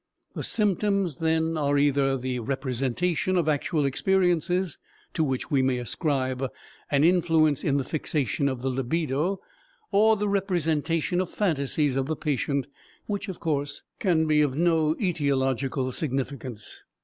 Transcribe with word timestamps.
The 0.33 0.41
symptoms 0.43 1.19
then 1.19 1.59
are 1.59 1.77
either 1.77 2.17
the 2.17 2.39
representation 2.39 3.37
of 3.37 3.47
actual 3.47 3.85
experiences 3.85 4.79
to 5.13 5.23
which 5.23 5.51
we 5.51 5.61
may 5.61 5.77
ascribe 5.77 6.49
an 6.89 7.03
influence 7.03 7.63
in 7.63 7.77
the 7.77 7.83
fixation 7.83 8.49
of 8.49 8.63
the 8.63 8.69
libido, 8.71 9.39
or 9.91 10.15
the 10.15 10.27
representation 10.27 11.21
of 11.21 11.29
phantasies 11.29 11.97
of 11.97 12.07
the 12.07 12.15
patient 12.15 12.65
which, 13.05 13.29
of 13.29 13.39
course, 13.39 13.83
can 13.99 14.25
be 14.25 14.41
of 14.41 14.55
no 14.57 14.95
etiological 14.95 15.93
significance. 15.93 16.83